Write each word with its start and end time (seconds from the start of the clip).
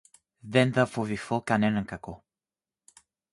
Δεν 0.39 0.73
θα 0.73 0.85
φοβηθώ 0.85 1.41
κανένα 1.41 1.83
κακό. 1.83 2.23